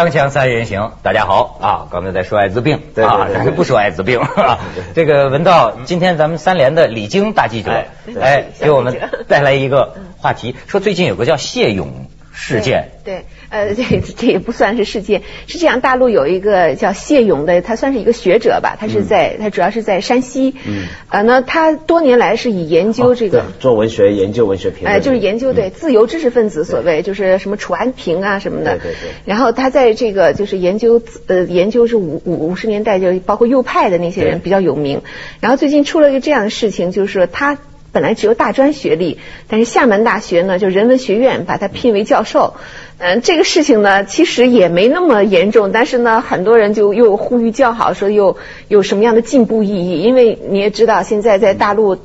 [0.00, 1.58] 锵锵三人行，大家好。
[1.60, 1.86] 啊！
[1.90, 4.18] 刚才在说艾滋病，对啊，咱就不说艾滋病。
[4.34, 4.58] 啊。
[4.94, 7.70] 这个文道，今天咱们三联的李菁大记者，
[8.18, 12.06] 哎给我们带来一个话题，说最近有个叫谢勇
[12.42, 20.86] 事件，对，呃， 这这也不算是事件，是这样，大陆有一个叫谢勇的，他算是一个学者吧，他是在，他主要是在山西，嗯。
[21.10, 23.60] 呃，那他多年来是以研究这个对。
[23.60, 29.10] 做文学研究文学评论，哎，就是研究对自由知识分子所谓就是什么楚安平啊什么的，对对对。
[29.26, 35.02] 然后他在这个就是研究呃研究是五五五十年代就包括右派的那些人比较有名，
[35.40, 37.58] 然后最近出了一个这样的事情，就是说他
[37.92, 39.18] 本来只有大专学历，
[39.48, 42.54] 但是厦门大学呢就人文学院把他聘为教授。
[42.98, 48.36] 嗯，这个事情呢，其实也没那么严重，但是呢，很多人就又呼吁叫好，说又
[48.68, 50.02] 有什么样的进步意义？
[50.02, 51.96] 因为你也知道，现在在大陆，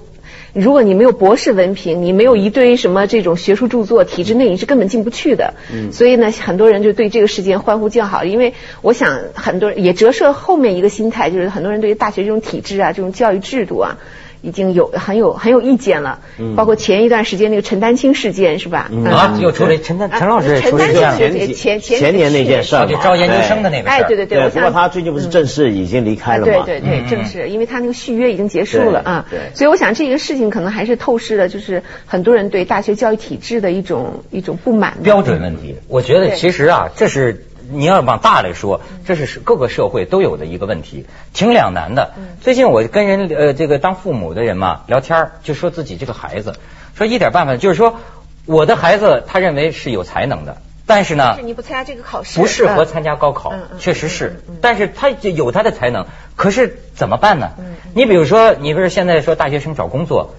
[0.54, 5.54] 如果你没有博士文凭，你没有一堆什么这种学术著作，体制内你是根本进不去的。
[5.70, 13.98] 嗯，所以呢，很多人就对这个事件欢呼叫好，因为我想很多人也折射后面一个心态，就是很多人对于大学这种体制啊，这种教育制度啊。
[14.46, 16.20] 已经有很有很有意见了，
[16.56, 18.90] 包括前一段时间那个陈丹青事件是吧？
[18.92, 19.04] 嗯。
[19.06, 26.64] 啊，又出来陈丹陈老师也出来这样青的，是前前前年那件事就招研究生的那个事哎，儿，对对对，我不过想他最近不是正式已经离开了吗？
[26.66, 27.08] 对对对，嗯。
[27.10, 29.26] 正式因为他那个续约已经结束了啊。
[29.30, 34.98] 对，所以我想这个事情可能还是透视了，就是很多人对大学教育体制的一种一种不满。
[35.02, 35.76] 标准问题。
[35.88, 42.14] 我觉得其实啊，这是你要往大来说，这是各个社会都有的一个问题，挺两难的。
[42.42, 46.56] 最近我跟人呃这个当父母的人嘛聊天，就说自己这个孩子，
[46.96, 48.00] 说一点办法，就是说
[48.46, 57.76] 我的孩子他认为是有才能的，但是呢是你不参加这个考试，不适合嗯参加高考确实是，但是他就有他的才能，可是怎么办呢嗯？
[57.94, 60.36] 你比如说，你不是现在说大学生找工作，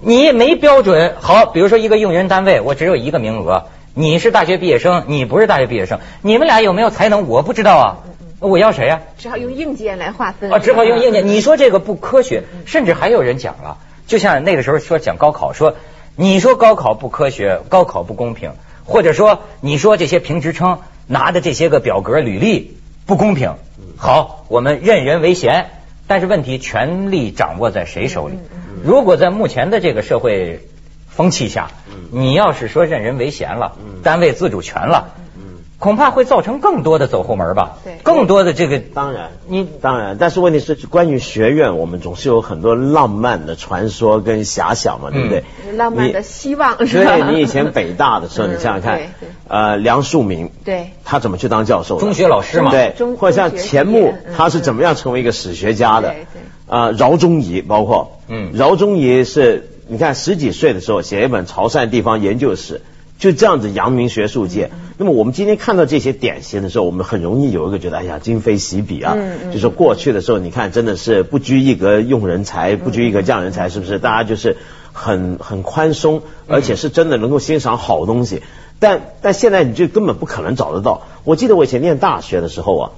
[0.00, 1.14] 你也没标准。
[1.20, 3.66] 好，比如说一个用人单位，我只有一个名额，
[3.98, 7.28] 你是大学毕业生，你不是大学毕业生，你们俩有没有才能？
[7.28, 7.96] 我不知道啊，
[8.40, 9.00] 我要谁呀？
[9.16, 10.52] 只好用硬件来划分。
[10.52, 11.26] 啊，只好用硬嗯件。
[11.26, 15.76] 你说这个不科学，甚至还有人讲了，就像那个时候说讲高考，说
[16.14, 18.52] 你说高考不科学，高考不公平，
[18.84, 23.54] 或者说你说这些评职称拿的这些个表格履历不公平。
[23.96, 25.70] 好，我们任人唯贤，
[26.06, 28.34] 但是问题权力掌握在谁手里？
[28.84, 30.60] 如果在目前的这个社会
[31.16, 31.70] 风气下，
[32.10, 33.72] 你要是说任人唯贤了，
[34.02, 35.14] 单位自主权了。
[35.78, 37.98] 恐怕会造成更多的走后门吧，对。
[38.02, 45.44] 更多的这个当然，你当然，但是问题是，关于学院，我们总是有很多浪漫的传说跟遐想嘛，对不对？
[45.74, 46.86] 浪漫的希望。
[46.86, 47.16] 是吧？
[47.18, 49.00] 对你以前北大的时候，嗯 你想想看
[49.48, 50.92] 呃，梁漱溟，对。
[51.04, 52.00] 他怎么去当教授？
[52.00, 52.70] 中学老师嘛。
[52.70, 56.14] 对中，或者像钱穆他是怎么样成为一个史学家的？
[56.68, 58.52] 啊，饶宗颐，包括，嗯。
[58.54, 62.74] 饶宗颐是，你看十几岁的时候写一本《潮汕地方研究史》，
[63.18, 64.70] 就这样子扬名学术界。
[64.72, 69.14] 嗯那么我们今天看到这些典型的时候，我们很容易有一个觉得，哎呀，今非昔比啊。
[69.52, 73.98] 就是过去的时候，你看真的是不拘一格用人才，不拘一格降人嗯才，是不是？
[73.98, 74.56] 大家就是
[74.94, 78.40] 很很宽松，而且是真的能够欣赏好东西。
[78.78, 81.02] 但但现在你就根本不可能找得到。
[81.24, 82.90] 我记得我以前念大学的时候啊，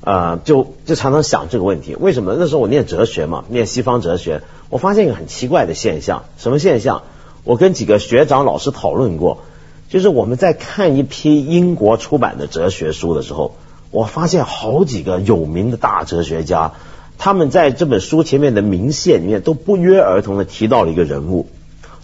[0.00, 2.36] 呃，就就常常想这个问题，为什么？
[2.38, 7.02] 那时候我念哲学嘛，念西方哲学，我发现一个很奇怪的现象，什么现象？
[7.44, 9.38] 我跟几个学长老师讨论过，
[9.88, 13.56] 就是我们在看一批英国出版的哲学书的时候，
[13.90, 16.72] 我发现好几个有名的大哲学家，
[17.18, 21.48] 他们在这本书前面的名线里面都不约而同的提到了一个人物，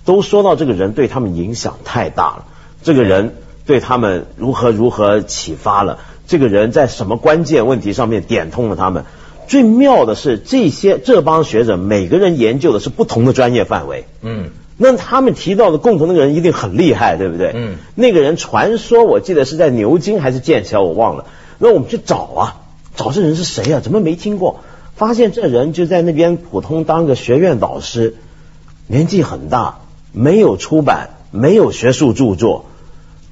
[0.05, 2.45] 都说到这个人对他们影响太大了，
[2.83, 3.35] 这个人
[3.67, 9.05] 对他们如何如何启发了，这个人在什么关键问题上面点通了他们。
[9.49, 17.53] 最妙的是，这些这帮学者每个人研究的是不同的专业范围，嗯，那他们提到的共同那个人一定很厉害，对不对？
[17.55, 21.27] 嗯，那个人传说我记得是在牛津还是剑桥，我忘了。
[21.59, 22.61] 那我们去找啊，
[22.97, 23.81] 找这人是谁啊？
[23.81, 24.61] 怎么没听过？
[24.95, 28.15] 发现这人就在那边普通当个学院导师，
[28.87, 29.81] 年纪很大，
[30.13, 32.67] 没有出版，没有学术著作。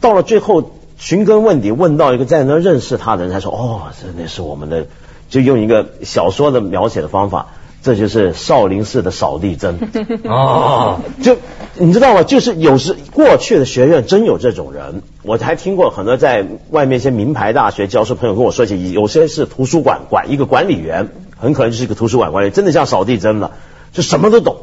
[0.00, 4.86] 到了最后寻根问底，问到一个在那认识他的人，才说哦，这那是我们的，
[5.30, 7.46] 就用一个小说的描写的方法，
[7.82, 9.78] 这就是少林寺的扫地僧。
[10.28, 11.38] 哦， 就
[11.76, 12.22] 你知道吗？
[12.22, 21.08] 就是有时过去的学院真有这种人，我还听过很多在外面一些名牌大学教授朋友跟我说起，有些是图书馆管一个管理员，
[21.38, 23.52] 很可能就是一个图书馆管理，真的像扫地僧了，
[23.92, 24.58] 就什么都懂，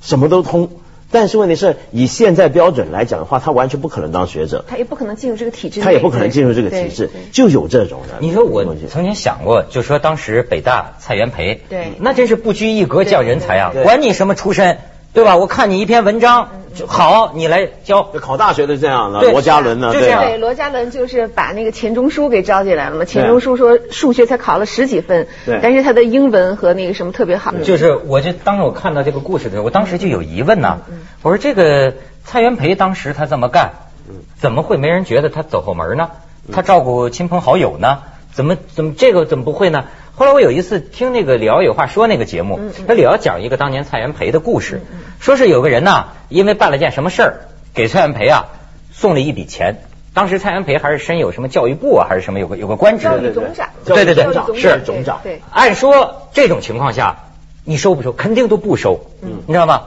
[0.00, 0.70] 什么都通。
[1.12, 8.16] 但是问题是以现在标准来讲的话，他完全不可能当学者，他也不可能进入这个体制，他也不可能进入这个体制就有这种的。
[8.20, 11.92] 你说我曾经想过，就说当时北大蔡元培，对。
[12.00, 14.78] 那真是不拘一格降人才啊管你什么出身，
[15.12, 15.36] 对吧？
[15.36, 18.02] 我看你一篇文章就好，你来教。
[18.02, 23.04] 考大学的这样的，罗家伦呢，就这样对罗家伦就是把那个钱钟书给招进来了嘛。
[23.04, 27.52] 钱钟书说数学才考了十几分，对但是他的英文和那个什么特别好。
[27.62, 31.94] 就是我就当时我看到这个故事的时候，我当时就有疑问呐、嗯我说这个
[32.24, 33.72] 蔡元培当时他这么干，
[34.08, 36.10] 嗯怎么会没人觉得他走后门呢？
[36.52, 37.98] 他照顾亲朋好友呢？
[38.32, 39.84] 怎么怎么这个怎么不会呢？
[40.14, 44.82] 后来我有一次听那个李敖有话说那个节目，嗯那李敖讲一个当年蔡元培的故事，
[45.20, 47.40] 说是有个人呐，因为办了件什么事儿，
[47.74, 48.44] 给蔡元培啊
[48.92, 49.82] 送了一笔钱。
[50.14, 53.04] 当时蔡元培还是身有什么教育部啊，还是什么有个有个官职。
[53.04, 54.24] 教的育总长，对对对
[54.60, 54.82] 是。
[54.84, 57.24] 总长对，按说这种情况下，
[57.64, 58.12] 你收不收？
[58.12, 59.42] 肯定都不收，嗯。
[59.46, 59.84] 你知道吗？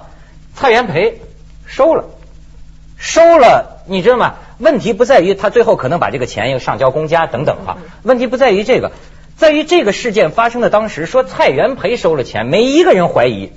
[0.55, 1.21] 蔡元培
[1.67, 2.05] 收了，
[2.97, 4.35] 收了，你知道吗？
[4.57, 8.93] 问题不在于他最后可能把这个钱又上交公家等等哈，问题不在于这个，
[9.37, 13.51] 在于这个事件发生的当时，说蔡元培收了钱，没一个人怀疑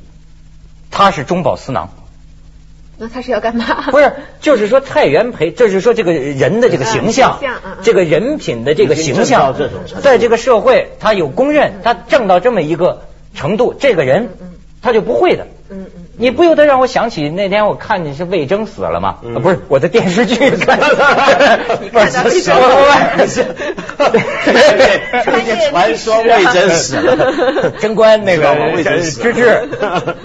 [0.91, 1.91] 他是中饱私囊。
[3.01, 3.91] 那他是要干嘛？
[3.93, 9.55] 不是，就是说蔡元培，就是说这个人的这个形象嗯嗯嗯，这个人品的这个形象
[10.03, 14.31] 在这个社会他有公认，他挣到这么一个程度，这个人
[14.83, 15.47] 他就不会的。
[15.71, 15.98] 嗯嗯。
[16.21, 19.19] 你不由得让我想起那天我看你是魏征死了吗？
[19.25, 20.79] 嗯啊不是我的电视剧 看，
[21.81, 22.55] 你看到魏征
[25.25, 29.69] 不是传说魏征死了， 贞观那个魏征死了芝芝，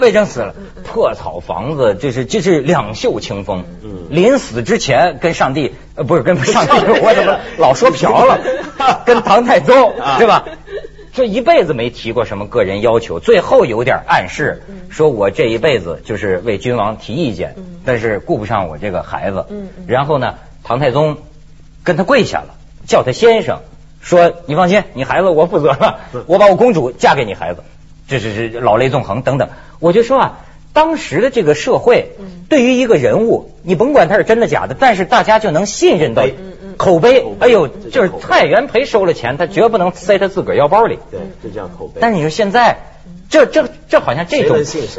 [0.00, 0.54] 魏征死了，
[0.84, 3.64] 破草房子，就是就是两袖清风。
[3.82, 8.38] 嗯临死之前跟上帝，呃，不是跟上帝，我怎么老说嫖了？
[9.06, 10.44] 跟唐太宗啊对吧？
[11.14, 19.46] 这一辈子没提过什么个人要求，最后有点暗示，说我这一辈子就是为君王提意见，但是顾不上我这个孩子。
[19.86, 20.34] 然后呢，
[20.64, 21.18] 唐太宗
[21.84, 23.60] 跟他跪下了，叫他先生，
[24.00, 27.62] 说你放心，你孩子我负责了，我把我公主嫁给你孩子，
[28.08, 29.50] 这是是老泪纵横等等。
[29.78, 30.40] 我就说啊，
[30.72, 32.16] 当时的这个社会，
[32.48, 36.24] 对于一个人物，你甭管他是真的假的，但是大家就能信任到
[36.76, 40.98] 口碑哎呦，就是蔡元培收了钱，他绝不能塞他自个儿腰包里。
[41.10, 42.00] 对，就这样口碑。
[42.00, 42.78] 但是你说现在，
[43.28, 44.58] 这这这好像这种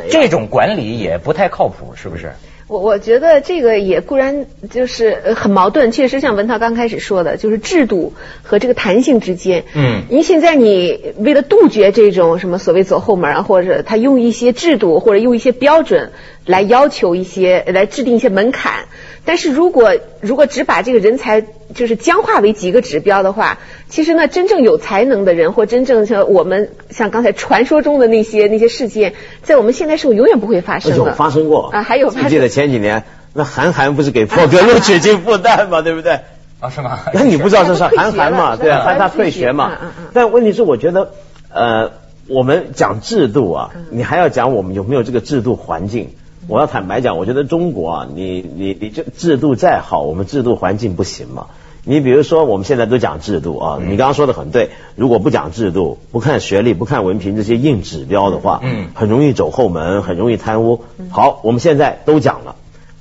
[0.10, 2.32] 这种管理也不太靠谱，是不是？
[2.68, 9.66] 我我觉得这个也固然就是呃很矛盾，确实像文涛刚开始说的，就是制度和这个弹性之间。
[9.76, 16.12] 嗯因为现在你为了杜绝这种什么所谓走后门啊，或者他用一些制度或者用一些标准
[16.48, 18.86] 来要求一些来制定一些门槛，
[19.26, 21.46] 但是如果如果只把这个人才
[21.76, 29.14] 就是僵化为几个指标的话，其实呢，真正有才能的人或真正像我们像刚才传说中的那些那些事件，
[29.44, 31.06] 在我们现代社会永远不会发生的有。
[31.14, 35.82] 发生过啊，还有发生记得前几年那韩寒不是给破格录取进复旦嘛？
[35.84, 36.22] 对不对？
[36.62, 36.98] 啊，是吗？
[37.14, 38.56] 那你不知道这是韩寒嘛？
[38.58, 40.06] 对啊，他他退学嘛嗯嗯嗯。
[40.14, 41.12] 但问题是，我觉得
[41.54, 41.92] 呃，
[42.30, 46.12] 我们讲制度啊，你还要讲我们有没有这个制度环境。
[46.48, 51.48] 我要坦白讲，我觉得中国啊，你你你这制度再好，我们制度环境不行嘛。
[51.88, 54.72] 你比如说，我们现在都讲制度啊，你刚刚说的很对。
[54.96, 60.84] 如果不讲制度，不看学历，不看文凭这些硬指标的话，嗯很容易走后门，很容易贪污。
[61.12, 62.56] 好，我们现在都讲了，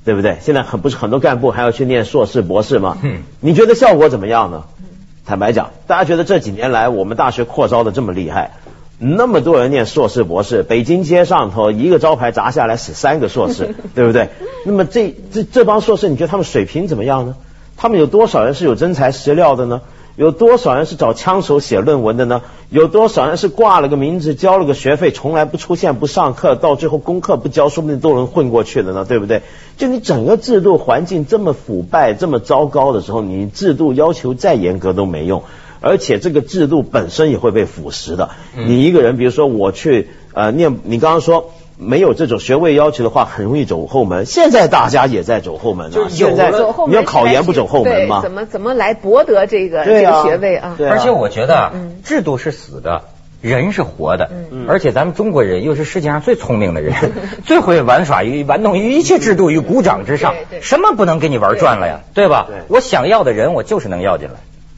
[0.05, 0.37] 对不对？
[0.41, 2.97] 现在很不是很多干部还要去念硕士、博士吗？
[3.01, 4.65] 嗯你觉得效果怎么样呢？
[5.25, 8.51] 坦白讲，大家觉得这几年来我们大学扩招的这么厉害，
[8.99, 14.29] 那么多人念硕士、博士，北京街上头一个招牌砸下来死三个硕士， 对不对？
[14.63, 17.35] 那么这这这帮硕士，你觉得他们水平怎么样呢？
[17.77, 19.81] 他们有多少人是有真材实料的呢？
[20.15, 22.41] 有多少人是找枪手写论文的呢？
[22.69, 29.03] 有多少人是挂了个名字，交了个学费，从来不出现、不上课，到最后功课不交，说不定都能混过去的呢？
[29.03, 29.41] 对不对？
[29.75, 35.43] 就你整个制度环境这么腐败、这么糟糕的时候，你制度要求再严格都没用，
[35.81, 38.29] 而且这个制度本身也会被腐蚀的。
[38.55, 41.51] 你一个人，比如说我去呃念，你刚刚说。
[41.77, 44.25] 没有这种学位要求的话，很容易走后门。
[44.25, 45.91] 现在大家也在走后门啊！
[45.93, 48.21] 就有现在走后门你要考研不走后门吗？
[48.23, 50.75] 怎么怎么来博得这个啊这个学位啊？
[50.77, 53.01] 对啊而且我觉得啊嗯制度是死的，
[53.41, 54.29] 人是活的。
[54.51, 56.93] 嗯而且咱们中国人又是世界上最聪明的人，
[57.45, 61.99] 最会玩耍于玩弄于一切制度于鼓掌之上对，什么不能给你玩转了呀？
[62.13, 62.57] 对吧对？
[62.69, 64.35] 我想要的人，我就是能要进来。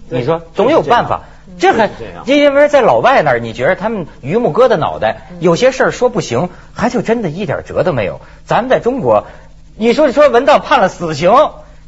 [0.10, 1.22] 你说总有办法。
[1.60, 1.90] 这还
[2.26, 8.22] 这因为在老外那儿，你觉得他们榆木疙瘩脑袋，有些事儿说不行，还就真的一点辙都没有。
[8.46, 9.26] 咱们在中国，
[9.76, 11.32] 你说说文道判了死刑，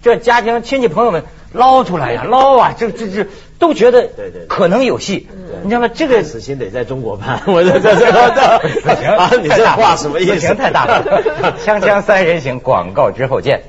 [0.01, 1.23] 这家庭亲戚朋友们
[1.53, 3.27] 捞出来呀，捞啊，这这这
[3.59, 5.27] 都觉得对对可能有戏。
[5.61, 5.87] 你知道吗？
[5.93, 9.29] 这个死刑得在中国判，我这这这这死刑啊！
[9.41, 10.33] 你这话什么意思？
[10.35, 11.03] 死刑太大了。
[11.65, 13.61] 锵锵三人行，广告之后见。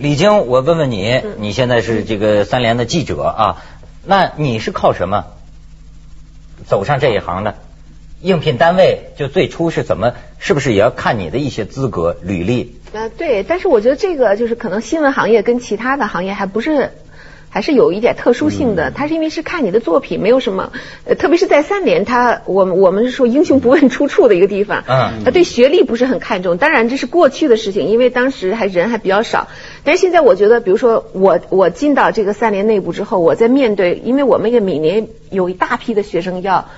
[0.00, 3.62] 李菁，我问问你，嗯你现在是这个三联的记者啊，
[4.02, 5.26] 那你是靠什么
[6.66, 7.56] 走上这一行的？
[8.22, 10.14] 应聘单位就最初是怎么？
[10.38, 12.80] 是不是也要看你的一些资格、履历？
[12.94, 16.92] 呃，对，但是我觉得这个就是可能新闻行业跟其他的行业还不是。
[17.50, 20.72] 还是有一点特殊性的，他是因为是看你的作品，没有什么，
[21.04, 29.48] 呃，特别是在三联，他我我们是说英雄不问出处的一个地方，嗯，他对学历不是很看重，当然这是过去的事情，因为当时还人还比较少，
[29.84, 36.68] 但是现在我觉得，比如说我我进到这个三联内部之后，我在面对，因为我们也每年有一大批的学生要。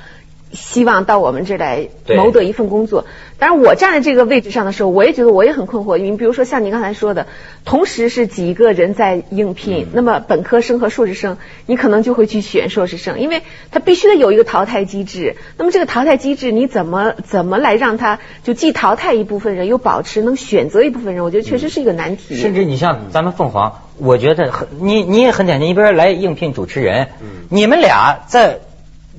[0.53, 3.07] 希望到我们这儿来谋得一份工作。
[3.39, 5.99] 当然，我站在这个位置上的时候，我也觉得我也很困惑。
[5.99, 7.27] 你比如说，像你刚才说的，
[7.65, 13.43] 同时是几个人在应聘，那么本科生和硕士生，你可能就会去选硕士生，因为
[13.73, 15.35] 他必须得有一个淘汰机制。
[15.59, 21.25] 那么这个淘汰机制，你怎么怎么来让他就既淘汰一部分人，又保持能选择一部分人？
[21.25, 22.37] 我觉得确实是一个难题。
[22.37, 27.09] 甚至你像咱们凤凰，我觉得很你你也很简单，一边来应聘主持人，
[27.49, 28.61] 你们俩在。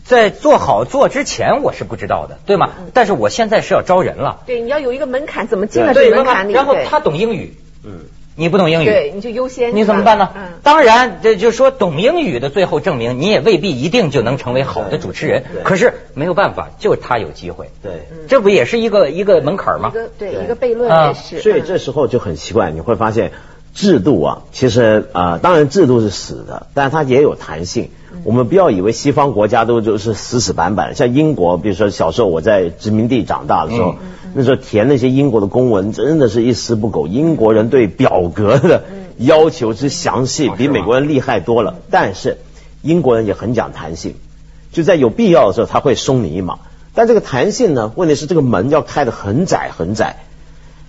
[0.04, 2.72] 在做好做之前，我是不知道的，对吗？
[2.94, 4.42] 但是我现在是要招人了。
[4.46, 6.54] 对，你要有一个门槛，怎么进了这个门槛里？
[6.54, 7.56] 然后他懂英语，
[7.86, 8.02] 嗯，
[8.36, 9.74] 你不懂英语，对，你就优先。
[9.76, 10.30] 你怎么办呢？
[10.62, 15.44] 当然，这就说懂英语的，最后证明你也未必一定就能成为好的主持人。
[15.64, 17.70] 可是没有办法，就他有机会。
[17.82, 19.92] 对，这不也是一个一个门槛吗？
[19.94, 21.40] 一个对一个悖论也是。
[21.40, 23.32] 所以这时候就很奇怪，你会发现
[23.74, 27.90] 制度啊，其实啊，当然制度是死的，但是它也有弹性。
[28.24, 33.96] 我们不要以为西方国家都就是死死板板，像英国，比如说小时候我在殖民地长大的时候，
[34.36, 37.08] 那时候填那些英国的公文真的是一丝不苟。
[37.08, 38.84] 英国人对表格的
[39.18, 41.76] 要求之详细，比美国人厉害多了。
[41.90, 42.38] 但是
[42.84, 44.14] 英国人也很讲弹性，
[44.72, 46.60] 就在有必要的时候他会松你一马。
[46.94, 50.18] 但这个弹性呢，问题是这个门要开得很窄很窄。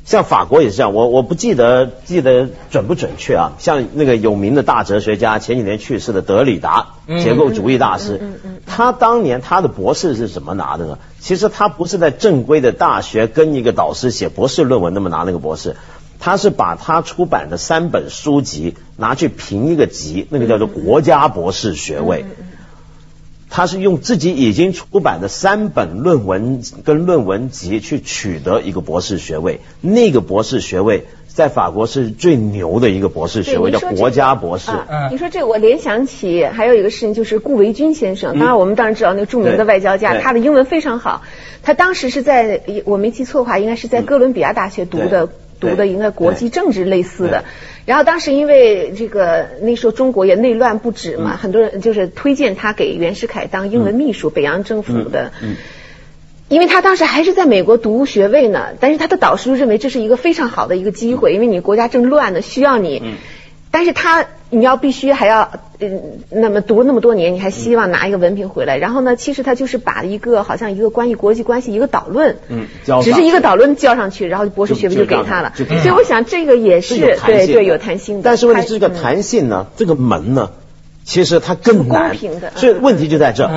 [0.04, 3.52] 像法国也是这样，我我不记得记得准不准确啊。
[3.58, 8.20] 像那个有名的大哲学家，前几年去世的德里达，结构主义大师，
[8.66, 10.98] 他当年他的博士是怎么拿的呢？
[11.20, 15.74] 其实他不是在正规的大学跟一个导师写博士论文那么拿那个博士，
[16.20, 22.26] 他是把他出版的三本书籍拿去评一个级，那个叫做国家博士学位。
[23.56, 34.72] 他是用自己已经出版的三本论文跟论文集去取得一个博士学位，那个博士学位在法国是最牛的一个博士学位，叫国家博士。
[35.12, 38.36] 你说这我联想起还有一个事情，就是顾维钧先生。
[38.40, 41.22] 当然我们当然知道那个著名的外交家，他的英文非常好。
[41.62, 45.28] 他当时是在我没记错的话，应该是在哥伦比亚大学读的。
[45.64, 47.44] 读的应该国际政治类似的，
[47.86, 55.32] 然后当时因为这个那时候中国也内乱不止嘛，很多人就是推荐他给袁世凯当英文秘书，北洋政府的，
[56.48, 63.02] 因为他当时还是在美国读学位呢，但是他的导师认为这是一个非常好的一个机会，因为你国家正乱呢，需要你。
[63.70, 68.78] 但是他你要必须还要嗯，那么读了那么多年，你还希望拿一个文凭回来？
[68.78, 72.66] 然后呢，其实他就是把一个好像一个关于国际关系一个导论，嗯，
[73.02, 75.52] 只是一个导论交上去，然后博士学位就给他了。
[75.56, 78.22] 所以我想这个也是对对有弹性的。
[78.24, 80.50] 但是问题是这个弹性呢，这个门呢，
[81.04, 82.16] 其实它更难。
[82.54, 83.50] 所以问题就在这。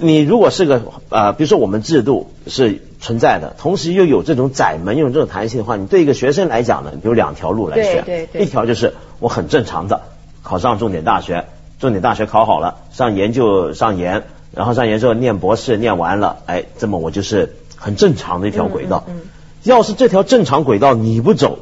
[0.00, 8.04] 你如果是个呃，比如说我们制度是存在的，同时又有这种窄门，有这种弹性的话，你对一个学生来讲呢，有两条路来选。
[8.04, 8.42] 对对。
[8.42, 10.02] 一条就是我很正常的
[10.42, 11.46] 考上重点大学，
[11.78, 19.04] 重点大学考好了，上研就上研，然后上研之后念博士，念完了，哎，这么我就是很正常的一条轨道。
[19.08, 19.22] 嗯。
[19.64, 21.58] 要是这条正常轨道你不走，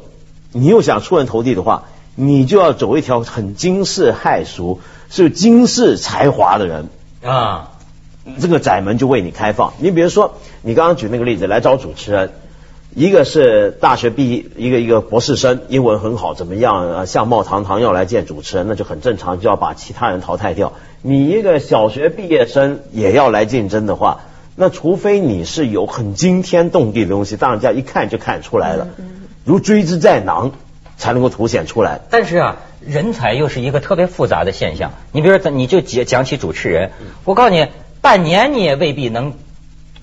[0.51, 4.79] 你又想出人头地的话，你就要走一条很惊世骇俗、
[5.09, 6.89] 是惊世才华的人
[7.23, 7.71] 啊。
[8.39, 9.73] 这个窄门就为你开放。
[9.79, 12.33] 你比如说，你刚刚举那个例子来找主持人，
[12.97, 17.05] 一个是大学毕业，一个一个博士生，英文很好，怎么样？
[17.05, 20.73] 相貌堂堂要来见主持人，那就很正常，就要把其他人淘汰掉。
[21.03, 24.21] 你一个小学毕业生也要来竞争的话，
[24.55, 28.87] 那除非你是有很惊天动地的东西，大家一看就看出来了，
[29.45, 30.53] 如锥之在囊，
[30.97, 32.01] 才能够凸显出来。
[32.09, 34.93] 但是啊，人才又是一个特别复杂的现象。
[35.11, 36.89] 你比如说，你就讲讲起主持人，
[37.25, 37.67] 我告诉你。
[37.99, 39.33] 半年你也未必能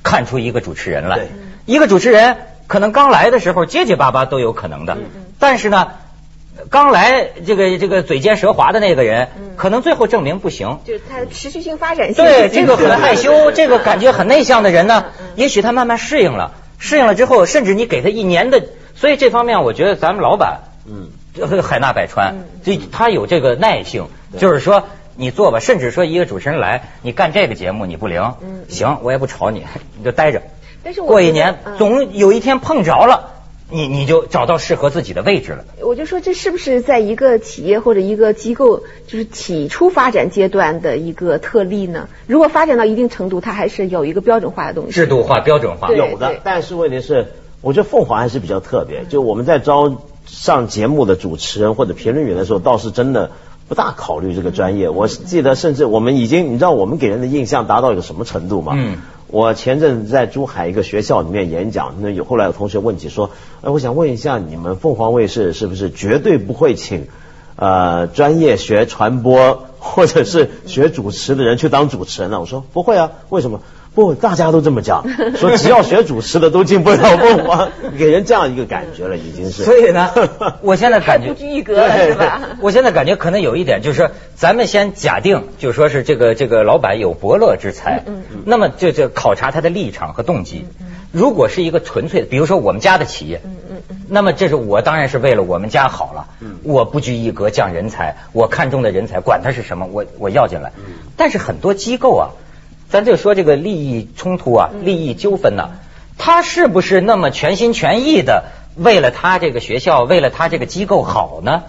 [0.02, 1.26] 看出一个主持人来，
[1.64, 2.36] 一个主持人
[2.66, 4.96] 可能刚来的时候结结巴巴都有可能的，
[5.38, 5.92] 但是呢，
[6.70, 10.78] 刚来这个这个嘴尖舌滑的那个人，可能最后证明不行。
[10.84, 12.24] 就是他持续性发展性。
[12.24, 15.06] 对，这个很害羞， 这个感觉很内向的人呢，
[15.36, 18.62] 也许他慢慢适应了，适应了之后，甚至你给他一年的，
[18.94, 21.10] 所以这方面我觉得咱们老板，嗯，
[21.62, 24.84] 海纳百川，这他有这个耐性，就是说。
[25.16, 28.34] 你做吧，甚至说一个主持人来，你干这个节目你不灵，
[28.68, 29.64] 行，我也不吵你，
[29.96, 30.42] 你就待着。
[30.84, 33.30] 但是过一年总有一天碰着了，
[33.70, 35.64] 你你就找到适合自己的位置了。
[35.82, 42.08] 我就说这是不是在一个企业或者一个机构，就是起初发展阶段的一个特例呢？
[42.26, 44.92] 如果发展到一定程度，它还是有一个标准化的东西。
[44.92, 47.28] 制度化、标准化有的，但是问题是，
[47.62, 49.04] 我觉得凤凰还是比较特别。
[49.08, 53.30] 就我们在招上节目的主持人或者评论员的时候，倒是真的
[53.68, 54.90] 不大考虑这个专业。
[54.90, 58.74] 我记得，甚至我们已经，你知道我们给人的印象达到一个什么程度吗？
[58.76, 58.98] 嗯。
[59.34, 63.30] 我前阵子在珠海一个学校里面演讲，那有后来有同学问起说，
[63.62, 67.08] 哎，我想问一下，你们凤凰卫视是不是绝对不会请
[67.56, 72.38] 呃专业学传播或者是学主持的人去当主持人呢？
[72.38, 73.60] 我说不会啊，为什么？
[73.94, 75.04] 不，大家都这么讲，
[75.36, 79.62] 说只要学主持的都进不了凤凰， 给人这样一个感觉了，已经是。
[79.62, 80.10] 所以呢，
[80.62, 82.40] 我现在感觉不拘一格了是吧？
[82.60, 90.66] 我现在感觉可能有一点，就是说，咱们先假定，就说是这个这个老板有伯乐之才，嗯嗯那么就就考察他的立场和动机。
[91.12, 96.26] 如果是一个纯粹的，比如说我们家的企业，嗯嗯嗯那么这是我当然是为了我们家好了，
[96.64, 100.72] 我不拘一格降人才，我看中的人才，管他是什么，我我要进来。
[101.16, 102.30] 但是很多机构啊，
[102.94, 105.70] 咱就说这个利益冲突啊，利益纠纷呐、
[106.16, 108.44] 他是不是那么全心全意的
[108.76, 111.64] 为了他这个学校，为了他这个机构好呢？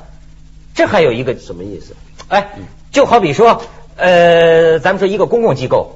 [0.76, 1.96] 这还有一个什么意思？
[2.28, 2.50] 哎，
[2.92, 3.64] 就好比说，
[3.96, 5.96] 呃，咱们说一个公共机构，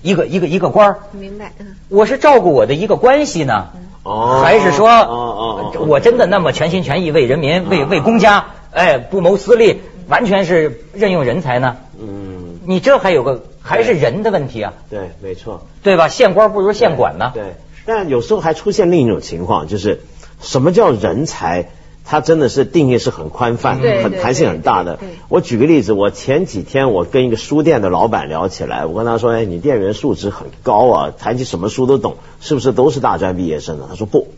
[0.00, 1.74] 一个一个一个官儿，明白，嗯。
[1.88, 3.70] 我是照顾我的一个关系呢，
[4.04, 11.78] 哦还是说，哦哦哦我真的那么全心全意为人民、为为公家，哎，不谋私利，完全是任用人才呢？
[12.00, 15.66] 嗯，你这还有个还是人的问题啊，对，没错。
[15.82, 16.08] 对吧？
[16.08, 17.32] 县官不如县管呢。
[17.34, 20.00] 对，但有时候还出现另一种情况，就是
[20.40, 21.68] 什么叫人才？
[22.10, 24.98] 它真的是定义是很宽泛、很弹性很大的。
[25.28, 34.28] 我举个例子，我前几天我跟一个书店的老板聊起来，我跟他说：“哎，你店员素质很高啊，谈起什么书都懂，是不是都是大专毕业生呢？”他说：“不，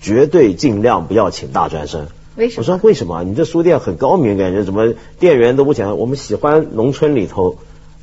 [0.00, 2.06] 绝对尽量不要请大专生。”
[2.36, 3.22] 为什么我说为什么？
[3.22, 5.98] 你这书店很高明，感觉怎么店员都不讲？
[5.98, 7.58] 我们喜欢农村里头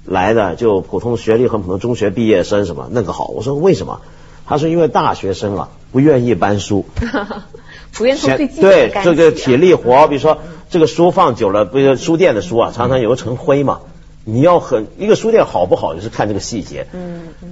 [0.08, 3.28] 来的，就普通学历和普通中学毕业生什么那个好。
[3.28, 4.02] 我说为什么？
[4.48, 6.86] 他说因为大学生啊不愿意搬书，
[7.92, 10.38] 不愿从最基本对这个体力活，比如说
[10.70, 13.82] 这个书放久了，不是书店的书啊，常常有层灰嘛。
[14.24, 16.88] 你要很一个书店好不好，就是看这个细节。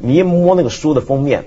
[0.01, 1.45] 你一摸那个书的封面，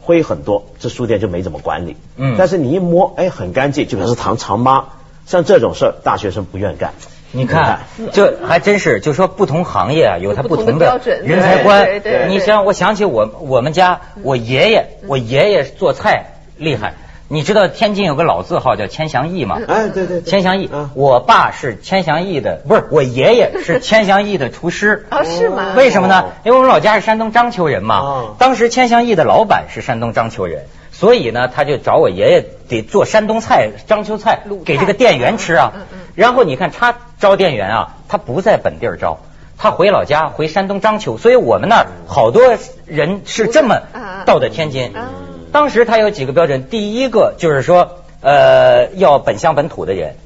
[0.00, 1.96] 灰很多，这书店就没怎么管理。
[2.16, 4.84] 嗯但是你一摸，哎，很干净，就表示藏藏妈。
[5.26, 6.94] 像这种事儿，大学生不愿干。
[7.34, 7.80] 你看，
[8.12, 11.84] 这还真是，就说不同行业啊，有它不同的人才观。
[11.84, 12.28] 对对对。
[12.28, 16.94] 你想我想起我我们家我爷爷，我爷爷做菜厉害。
[17.26, 19.58] 你知道天津有个老字号叫千祥义吗？
[19.66, 25.06] 哎，对对对，千祥义嗯，我爸是千祥义的，不是我爷爷是千祥义的厨师。
[25.10, 25.72] 哦，是吗？
[25.74, 26.26] 为什么呢？
[26.44, 27.98] 因为我们老家是山东章丘人嘛。
[27.98, 30.66] 哦，当时千祥义的老板是山东章丘人，
[30.96, 35.72] 所以呢，他就找我爷爷得做山东菜、章丘菜给这个店员吃啊。
[36.14, 39.18] 然后你看他招店员啊，他不在本地儿招，
[39.58, 43.82] 他回老家回山东章丘，所以我们那儿好多人是这么
[44.24, 44.96] 到的天津。
[44.96, 45.10] 啊
[45.50, 50.16] 当时他有几个标准，第一个就是说，呃，要本乡本土的人，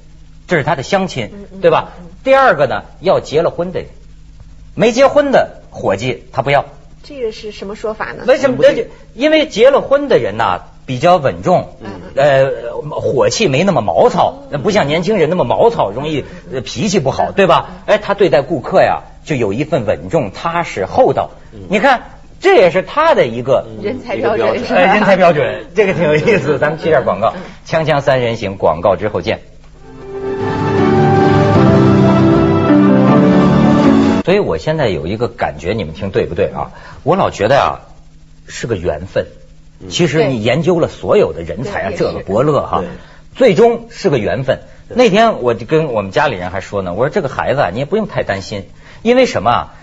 [0.47, 1.93] 这是他的乡亲，对吧？
[2.25, 3.89] 第二个呢，要结了婚的人，
[4.75, 6.65] 没结婚的伙计他不要。
[7.03, 8.25] 这个是什么说法呢？
[8.27, 8.65] 为什么？
[9.15, 11.77] 因为结了婚的人呐、比较稳重，
[12.15, 12.51] 呃，
[12.91, 17.71] 火气没那么毛糙，不像年轻人那么毛糙，容易呃脾气不好，对吧？
[17.87, 21.31] 哎，他对待顾客呀，就有一份稳重、踏实、厚道。
[21.69, 22.03] 你看，
[22.41, 24.81] 这也是他的一个人才标准标准是吧？
[24.81, 26.59] 呃人才标准，这个挺有意思。
[26.59, 27.35] 咱们接点广告，
[27.67, 29.41] 锵锵三人行，广告之后见。
[34.29, 36.73] 所以我现在有一个感觉，你们听对不对啊？
[37.03, 37.81] 我老觉得啊，
[38.47, 39.27] 是个缘分。
[39.89, 42.89] 其实你研究了所有的人才啊，这个伯乐哈对，
[43.35, 44.59] 最终是个缘分。
[44.89, 48.69] 那天我就跟我们家里人还说呢，我说这个孩子啊，你也不用太担心，
[49.01, 49.75] 因为什么啊？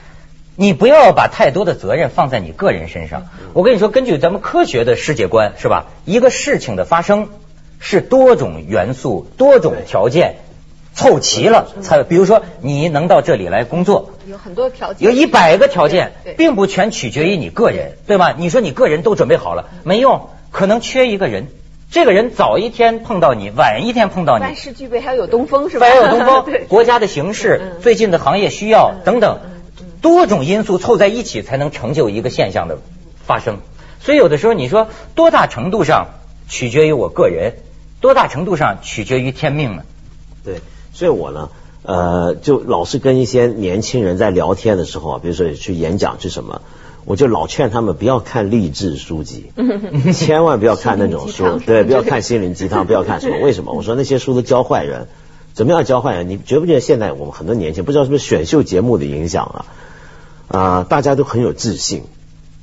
[0.56, 3.26] 你不要把太多的责任放在你个人身上。
[3.54, 5.88] 我跟你说，根据咱们科学的世界观，是吧？
[6.06, 7.30] 一个事情的发生
[7.80, 10.36] 是多种元素、多种条件
[10.96, 12.02] 凑齐了才。
[12.04, 18.34] 比如说，你能到这里来工作，有很多条件，有一百个条件并不全取决于你个人，对吧？
[18.38, 21.48] 你说你个人都准备好了，没用，可能缺一个人。
[21.92, 25.86] 这个人早一天碰到你，晚一天碰到你万，事俱备，还要有东风是吧？
[25.86, 29.40] 还要有东风 对，国家的形势、嗯最近的行业需要等等，
[30.02, 32.80] 多种因素凑在一起，才能成就一个现象的
[33.26, 33.60] 发生。
[34.02, 36.08] 所以有的时候你说多大程度上
[36.50, 37.54] 取决于我个人，
[38.02, 39.84] 多大程度上取决于天命呢？
[40.44, 40.56] 对，
[40.96, 41.50] 所以我呢，
[41.84, 46.62] 呃，就老是跟一些年轻人在聊天的时候啊，比如说去演讲去什么，
[47.04, 49.52] 我就老劝他们不要看励志书籍，
[50.16, 53.40] 千万不要看那种书，对，不要看心灵鸡汤， 不要看什么？
[53.44, 53.74] 为什么？
[53.74, 55.08] 我说那些书都教坏人。
[55.54, 56.30] 怎么样教坏人？
[56.30, 59.66] 你觉不觉得现在我们很多年轻人不知道是不是选秀节目的影响啊？
[60.48, 62.04] 啊、大家都很有自信，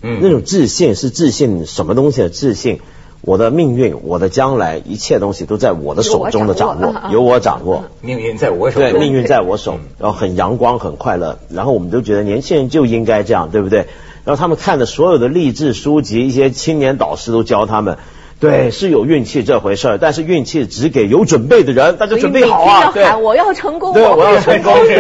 [0.03, 2.81] 嗯那种自信是自信什么东西的自信？
[3.25, 7.85] 我的命运，我的将来，一切东西都在我的手中的掌握由我掌握。
[8.01, 13.87] 命运在我手对，命运在我手，然后很阳光，很快乐，然后我们都觉得年轻人就应该这样，对不对？
[14.25, 17.97] 然后他们看的所有的励志书籍，一些青年导师都教他们，
[18.42, 24.74] 对，是有运气这回事儿，但是运气只给有准备的人，大家准备好啊，对我要成功，对，我要成功。
[24.85, 24.96] 对，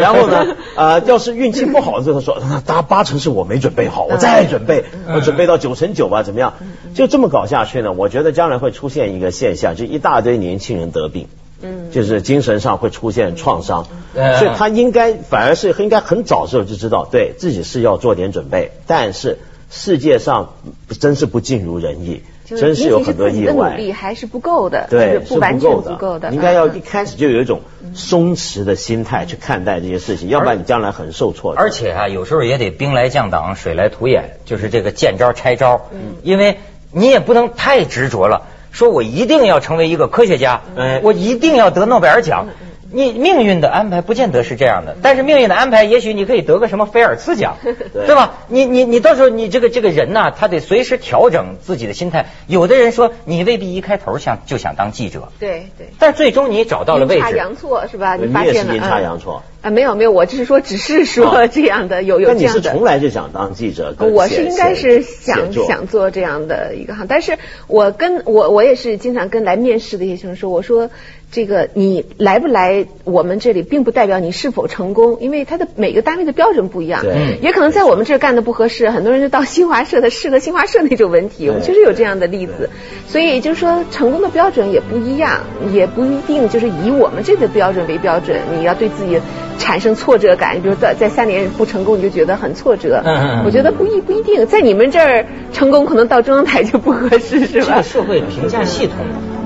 [0.00, 6.54] 然后呢，呃， 要是运气不好的时候，他说，那大八成是我没准备好，我再准备，我准备到九成九吧，怎么样？
[6.94, 7.92] 就这么搞下去呢？
[7.92, 11.26] 我觉得将来会出现一个现象，就一大堆年轻人得病。
[11.62, 19.38] 嗯，就是精神上会出现创伤，嗯所以他应该反而是应该很早时候就知道，对自己是要做点准备，但是
[19.70, 20.54] 世界上
[21.00, 23.76] 真是不尽如人意，就是真是有很多意外努。
[23.76, 27.62] 力还是不够的，对，是不完全够的，应该要嗯一开始就有一种
[27.94, 31.54] 松弛的心态去看待这些事情，要不然你将来很受挫。
[31.54, 35.88] 而且啊，有时候也得兵来将挡，水来土掩，就是这个见招拆招。
[35.92, 36.58] 嗯因为
[36.92, 42.46] 你也不能太执着了，说我一定要成为一个科学家，嗯我一定要得诺贝尔奖。
[42.94, 47.74] 你命运的安排不见得是这样的，但是命运的安排，也许你可以得个什么菲尔兹奖，对
[48.06, 48.34] 对吧？
[48.48, 52.26] 你你你到时候你这个这个人呐、他得随时调整自己的心态。
[52.46, 55.88] 有的人说你未必一开头想就想当记者，对对。
[55.98, 58.14] 但最终你找到了位置阴差，阳错是吧？
[58.14, 59.42] 你发现了也是阴差嗯阳错。
[59.64, 62.62] 啊，没有没有，我只是说，只是说哦这样的，有有你这样的。
[62.62, 63.96] 是从来就想当记者？
[63.98, 70.90] 我是应该是想想做这样的一个行，但是我跟我我也是经常跟来面试的一些学生说，我说
[71.32, 82.68] 这个你来不来我们这里，并不代表你是否成功，因为他的每个单位的标准不一样对，也可能在我们这儿干的不合适，很多人就到新华社，他适合新华社那种文体，我们确实有这样的例子，
[83.08, 85.40] 所以就是说成功的标准也不一样，
[85.72, 89.18] 也不一定就是以我们这个标准为标准，你要对自己
[89.58, 97.82] 产生挫折感，比如在在三年不成功，你就觉得很挫折，嗯嗯嗯我觉得不一不一定，在你们这儿成功，可能到中央台就不合适，是吧这个？
[97.82, 98.96] 社会评价系统，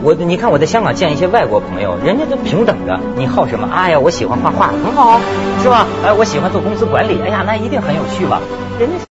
[0.03, 2.99] 我你看我在香港见一些外国朋友，人家都平等的。
[3.17, 3.69] 你好什么？
[3.73, 5.21] 哎呀，我喜欢画画，很好，
[5.63, 5.87] 是吧？
[6.05, 8.41] 哎，我喜欢做公司管理，哎呀，那一定很有趣吧？
[8.79, 9.09] 人家。